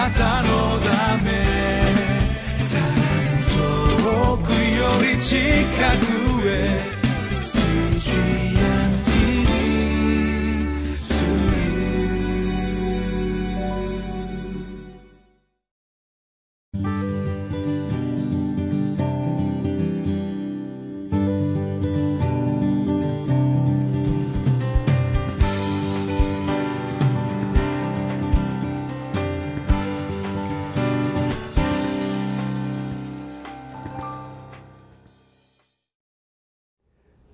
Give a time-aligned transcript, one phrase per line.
[0.00, 1.28] なたのため。
[2.56, 2.84] さら
[3.36, 3.44] に
[4.02, 5.36] 遠くより近
[5.98, 6.90] くへ。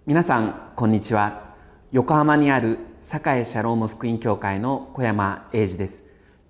[0.09, 1.57] 皆さんこんにちは。
[1.91, 6.05] 横浜にある栄シャローム福音教会の小山英二です。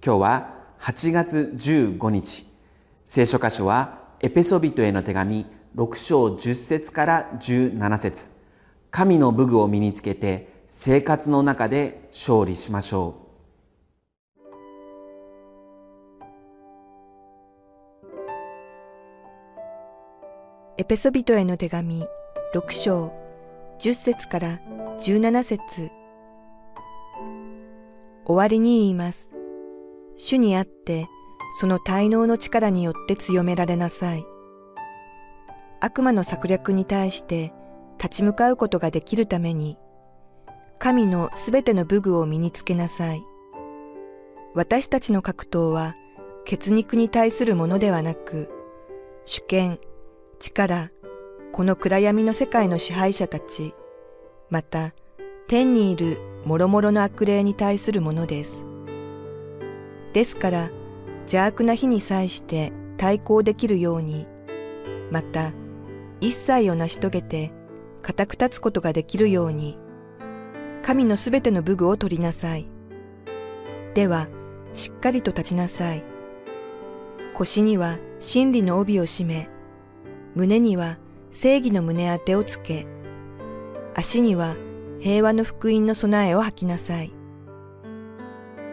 [0.05, 2.47] 今日は8月15日。
[3.07, 8.29] 聖書箇所はエペソビトへの手紙6章10節から17節。
[8.91, 13.27] 神の武具を身につけて生活の中で勝利しましょう。
[20.77, 22.05] エペソビトへの手紙
[22.55, 23.26] 6章
[23.79, 24.61] 10節から
[25.01, 25.91] 17節
[28.25, 29.31] 終わりに言います。
[30.17, 31.07] 主にあって、
[31.61, 34.25] その滞納の力によって強められなさい。
[35.81, 37.53] 悪魔の策略に対して
[38.03, 39.79] 立ち向かうことができるために、
[40.79, 43.23] 神のすべての武具を身につけなさい。
[44.55, 45.95] 私たちの格闘は
[46.47, 48.51] 血肉に対するものではなく、
[49.27, 49.79] 主権、
[50.41, 50.91] 力、
[51.57, 53.75] この暗闇の世界の支配者たち、
[54.51, 54.93] また
[55.49, 58.63] 天にいる諸々の悪霊に対するものです。
[60.13, 60.71] ですから
[61.21, 64.27] 邪悪な日に際して対抗できるように、
[65.11, 65.55] また
[66.21, 67.53] 一切を成し遂げて
[68.03, 69.79] 固く立つことができるように、
[70.83, 72.69] 神のすべての武具を取りなさい。
[73.95, 74.29] では、
[74.75, 76.05] しっかりと立ちなさい。
[77.33, 79.49] 腰には真理の帯を締め、
[80.35, 80.99] 胸には
[81.39, 82.87] 正義の胸当てをつけ、
[83.95, 84.57] 足には
[85.01, 87.13] 平和の福音の備えを吐きなさい。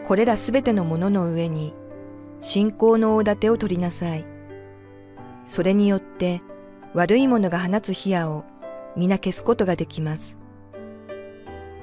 [0.08, 1.74] これらすべてのものの上に
[2.40, 4.24] 信仰の大盾を取りなさい。
[5.46, 6.40] それによって
[6.94, 8.44] 悪いものが放つ火矢を
[8.96, 10.38] 皆消すことができます。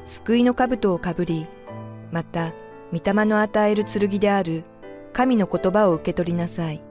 [0.07, 1.45] 救いの兜をかぶり、
[2.11, 2.53] また
[2.91, 4.63] 御霊の与える剣である
[5.13, 6.81] 神の言葉を受け取りなさい。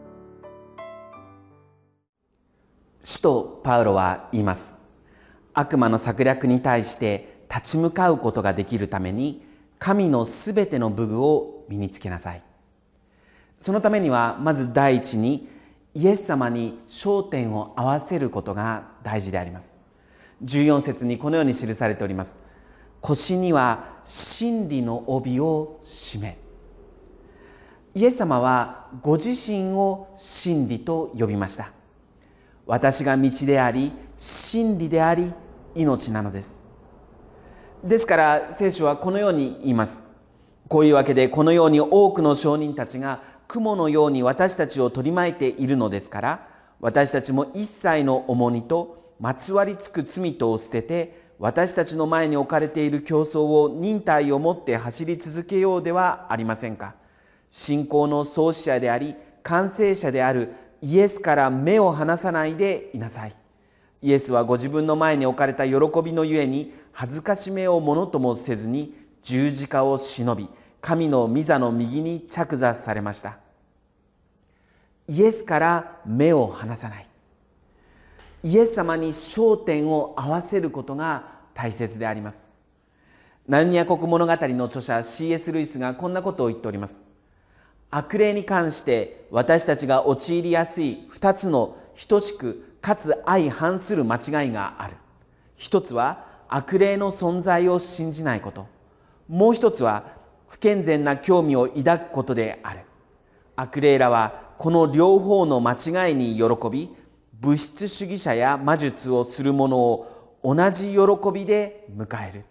[3.03, 4.75] 使徒パウロは言います。
[5.55, 9.44] 悪魔の策略に対して立ち向かうことができるために
[9.78, 12.43] 神のすべての武具を身につけなさい。
[13.56, 15.49] そのためにはまず第一に
[15.94, 19.75] イエス様に焦点を合わせることが大事であります。
[20.44, 22.39] 14節にこのように記されております。
[23.00, 26.39] 腰には真理の帯を締め。
[27.94, 31.72] イエス様はご自身を真理と呼びました。
[32.66, 35.32] 私が道であり真理であり
[35.75, 36.60] 命なのです。
[37.82, 40.03] ですから聖書はこのように言います。
[40.69, 46.48] こういうわけでこのように多くの証人たちが雲のように私たちを取り巻いているのですから
[46.81, 56.94] 私たちも一切の重荷とまつわりつく罪とを捨てて私たちの前に置かれている競争を忍耐を持って走り続けようではありませんか。
[57.48, 60.53] 信仰の創始者であり完成者である
[60.83, 63.35] イエスから目を離さないでいなさい。
[64.03, 70.49] イエスはご自分の前に置かれた喜びのゆえに恥ずかしめをものともせずに十字架を忍び
[70.81, 73.39] 神の御座の右に着座されました。
[75.07, 77.07] イエスから目を離さない。
[78.43, 82.47] イエス様に焦点を合わせることが大切であります。
[83.47, 85.53] ナルニア国物語の著者 C.S.
[85.53, 87.03] ルイスがこんなことを言っております。
[87.91, 91.77] 悪霊に関して私たちが陥りやすい2つの
[92.09, 94.97] 等しくかつ相反する間違いがある。
[95.56, 98.67] 一つは悪霊の存在を信じないこと。
[99.28, 100.05] もう一つは
[100.49, 102.81] 不健全な興味を抱くことである。
[103.57, 106.95] 悪霊らはこの両方の間違いに喜び
[107.41, 110.98] 物質主義者や魔術をする者を同じ喜
[111.33, 112.45] びで迎える。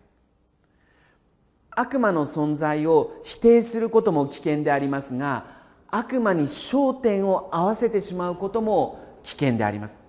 [1.79, 5.45] 悪魔の存在を否定することも危険でありますが
[5.87, 10.01] 悪魔に焦点を合わせてしまうことも危険であります。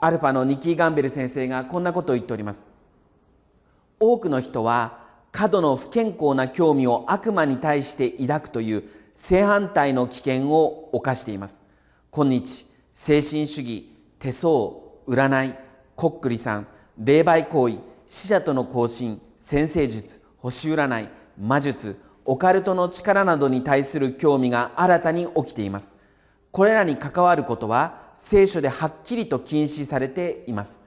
[0.00, 2.66] アルファのニキー・ガンベル先生がこんなことを言っております。
[4.00, 4.98] 多くの人は
[5.30, 8.82] 過度の不健康な興味を悪魔に対して抱くという
[9.14, 11.62] 正反対の危険を犯しています。
[12.10, 14.50] 今日精神主義手相
[15.06, 15.54] 占い
[15.94, 16.66] こっくりさん
[16.98, 25.92] 霊媒行為死者との交信先生術星占い魔術オカルトの力などに対する興味が新たに起きています。
[26.52, 30.80] これらに関わることは聖書ではっきりと禁止されています。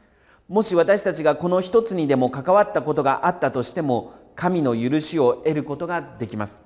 [0.48, 6.62] もし私たちがこの一つにでも関わったことがあったとしても神の許しを得ることができます。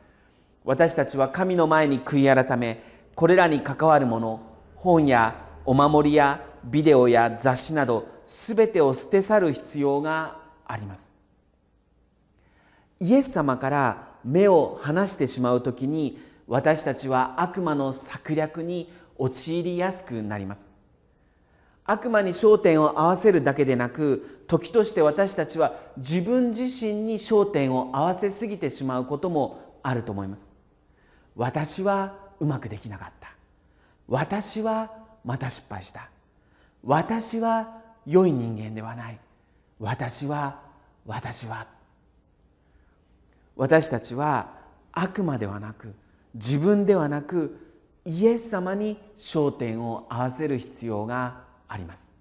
[0.63, 2.83] 私たちは神の前に悔い改め
[3.15, 4.39] これらに関わるもの
[4.75, 5.35] 本や
[5.65, 10.37] お守りやビデオや雑誌など全てを捨て去る必要が
[10.67, 11.12] あります。
[13.03, 20.69] イエス様から目を離してしまう時に私たちは悪魔の策略に陥りやすくなります。
[21.83, 30.47] 悪魔に焦点を合わせるだけでなく時として私たちは自分自身に焦点を合わせすぎてしまうこともあると思います。
[31.35, 33.33] 私はうまくできなかった。
[34.07, 34.93] 私は
[35.25, 36.09] また失敗した。
[36.85, 39.19] 私は良い人間ではない。
[39.77, 40.61] 私は
[41.05, 41.72] 私は
[43.55, 44.49] 私たちは
[44.91, 45.93] 悪魔ではなく
[46.33, 47.59] 自分ではなく
[48.05, 52.11] イエス様に焦点を合わせる必要があります。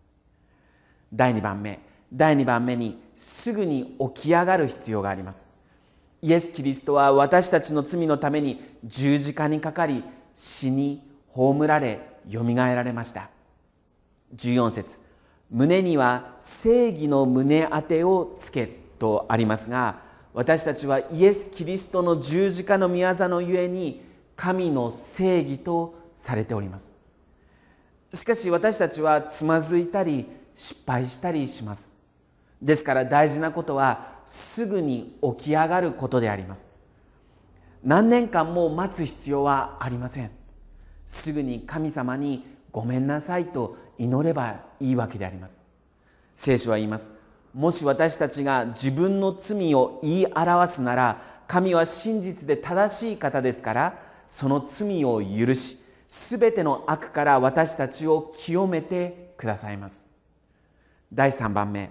[1.12, 1.80] 第2番目
[2.12, 5.46] 第2番目にすぐに起き上がる必要があります。
[6.20, 13.30] イエス・キリストは私たちの罪のために十字架にかかり死に葬られよみがえられました。
[14.36, 15.00] 14節
[15.50, 18.66] 胸には正義の胸当てをつけ
[18.98, 20.00] とありますが
[20.34, 24.02] 私たちはイエス・キリストの十字架の御業のゆえに
[24.34, 26.92] 神の正義とされております。
[28.14, 30.26] しかし私たちはつまずいたり
[30.56, 31.90] 失敗したりします。
[32.60, 36.66] ですから大事なことはすぐに起き上がることであります。
[37.84, 40.30] 何年間も待つ必要はありません。
[41.06, 45.60] すぐに神様にごめんなさいと祈ればいいわけであります。
[46.34, 47.10] 聖書は言います。
[47.54, 55.78] もし私たちが自分の罪を言い表すなら神は真実で正しい方ですからその罪を許し
[56.08, 60.04] すべての悪から私たちを清めてくださいます。
[61.10, 61.90] 第3番目。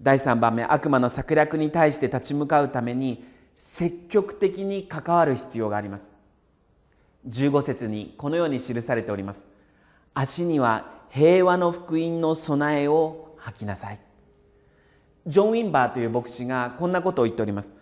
[0.00, 0.62] 第3番目。
[0.62, 3.24] 悪魔の策略に対して立ち向かうために
[3.56, 6.10] 積極的に関わる必要があります。
[7.30, 9.46] 15節にこのように記されております。
[10.12, 14.00] 足には平和の福音の備えを吐きなさい。
[15.30, 17.72] ジョン・ウィンバーという牧師がこんなことを言っております。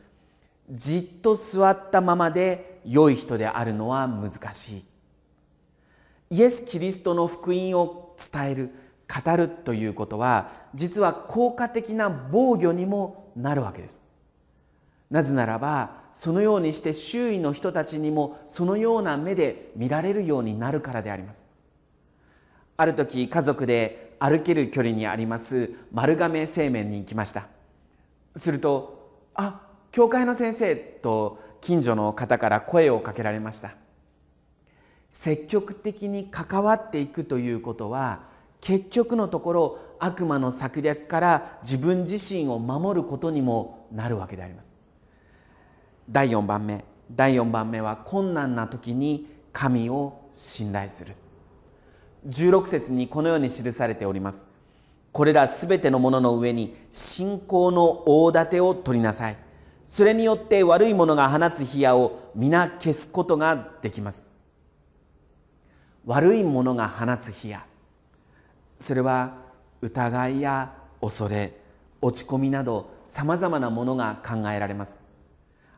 [0.71, 4.85] じっと座ったままで良い人であるのは難しい。
[6.31, 8.71] イエス・キリストの福音を伝える
[9.09, 14.03] 語るということは実は効果的な防御にもなるわけです。
[15.11, 21.47] なぜならばそのようにして周囲の人たちにもそのような目で見られるようになるからであります。
[22.77, 27.49] ある時家族で歩ける距離にあります丸亀製麺に行きました。
[28.37, 33.75] すると「あ教会の先生」と近所の方から声をかけられました。
[35.11, 38.25] 積極的に関わっていくということは
[38.61, 44.75] 結局のところ悪魔の策略から自分自身を守ることにもなるわけであります。
[46.11, 51.14] 第4番目第4番目は困難な時に神を信頼する。
[52.26, 54.47] 16節にこのように記されております。
[55.12, 59.37] これらすべてのものの上に信仰の大盾を取りなさい。
[59.85, 64.29] それによって悪いものが放つ火矢を皆消すことができます。
[66.04, 67.64] 悪いものが放つ火矢。
[68.78, 69.37] それは
[69.81, 71.54] 疑いや恐れ
[72.00, 75.00] 落ち込みなどさまざまなものが考えられます。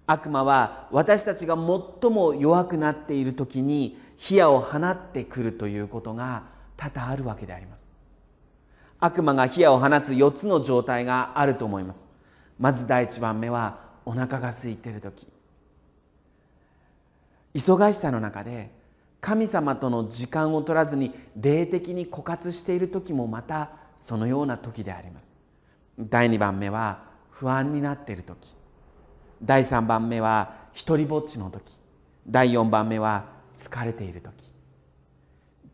[0.07, 6.43] 悪魔は私たちが最も弱くなっている時に火矢を放ってくるということが
[6.77, 7.87] 多々あるわけであります。
[8.99, 12.07] 悪魔が火矢を放つ4つの状態があると思います。
[12.59, 15.27] まず第1番目はお腹が空いている時。
[17.55, 18.71] 忙しさの中で
[19.23, 25.33] 神様との時間を取らずに霊的に枯渇している時もまたそのような時であります。
[25.99, 28.55] 第2番目は不安になっている時。
[29.43, 31.73] 第3番目は一りぼっちの時。
[32.29, 34.50] 第4番目は疲れている時。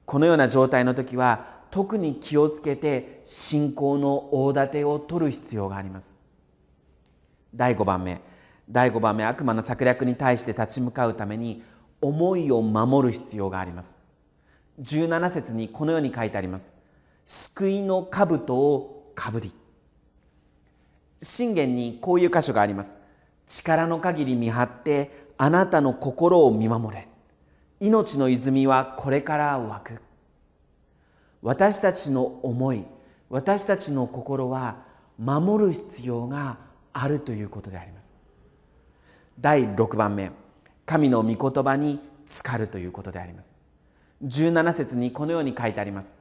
[0.05, 6.14] このような状態の時は特に気をつけて信仰の大盾を取る必要があります。
[7.55, 8.21] 第5番目。
[8.69, 11.62] 第5番目悪魔の策略に対して立ち向かうために
[12.00, 13.97] 思いを守る必要があります。
[14.81, 16.73] 17節にこのように書いてあります。
[17.26, 19.52] 救いの兜をかぶり。
[21.23, 22.97] 信玄にこういう箇所があります。
[23.47, 27.09] 力の限り見張ってあなたの心を見守れ。
[27.80, 30.00] 命の泉はこれから湧く。
[31.42, 32.85] 私たちの思い
[33.28, 34.85] 私たちの心は
[35.18, 36.59] 守る必要が
[36.92, 38.12] あるということであります。
[39.40, 40.30] 第6番目
[40.87, 43.54] 神の御言葉に浸かるということであります。
[44.25, 46.14] 17節にこのように書いてあります。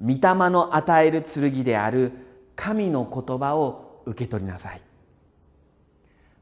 [0.00, 0.18] 御霊
[0.50, 2.12] の与える剣である
[2.56, 4.80] 神の言葉を受け取りなさい。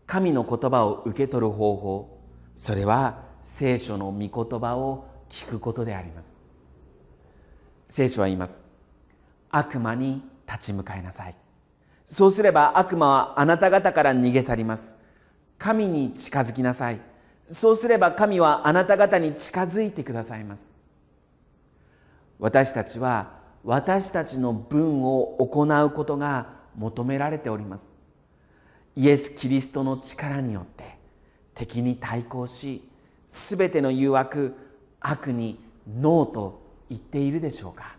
[0.07, 2.21] 神の言葉を受け取る方法
[2.57, 6.35] それは聖書の御言葉を聞くことであります。
[7.89, 8.61] 聖書は言います。
[9.51, 11.35] 悪魔に立ち向かいなさい。
[12.07, 14.95] そうすれば悪魔はあなた方から逃げ去ります。
[15.59, 17.01] 神に近づきなさい。
[17.47, 20.73] そうすれば神はあなた方に近づいてくださいます。
[22.39, 27.93] 私たちは私たちの分を行うことが求められております。
[28.97, 30.99] イエス・キリストの力によって
[31.55, 32.89] 敵に対抗し
[33.31, 34.55] すべての誘惑
[35.01, 35.59] 悪に
[35.89, 36.61] ノーと
[36.91, 37.97] 言っているでしょうか。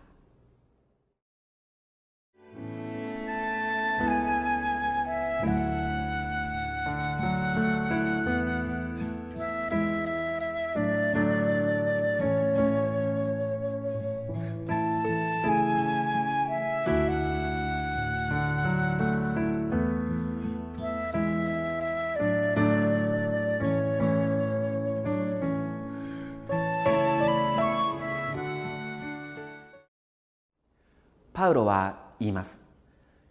[31.42, 32.62] パウロは言います。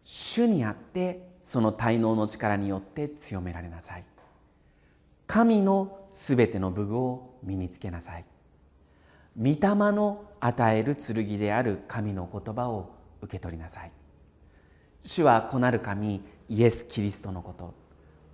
[0.03, 4.05] 主にあってその滞納の力によって強められなさい。
[5.29, 8.25] 神のすべての武具を身につけなさい。
[9.39, 12.91] 御霊の与える剣である神の言葉を
[13.23, 13.93] 受け取りなさい。
[15.05, 17.75] 主は子なる神イエス・キリストのこと。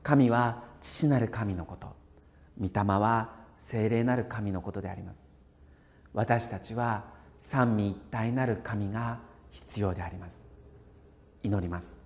[0.03, 1.95] 神は父なる神のこと。
[2.59, 5.27] 御霊は精霊なる神のことであります。
[6.15, 7.05] 私たちは
[7.41, 10.45] 三位一体なる神が必要であります。
[11.43, 11.99] 祈ります。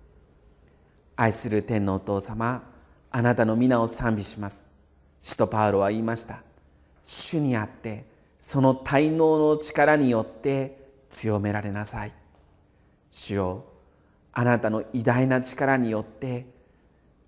[1.15, 2.63] 愛する天のお父様
[3.11, 4.67] あなたの皆を賛美します。
[5.21, 6.43] 使徒パウロは言いました。
[7.03, 8.05] 主にあって
[8.39, 10.77] その滞納の力によって
[11.09, 12.13] 強められなさい。
[13.11, 13.65] 主よ
[14.33, 16.45] あなたの偉大な力によって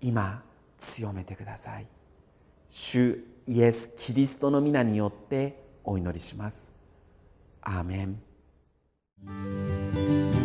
[0.00, 0.42] 今
[0.78, 1.86] 強めてください。
[2.68, 6.72] 主イエス・キリストの皆によってお祈りします。
[7.60, 8.33] アーメン。
[9.26, 10.43] あ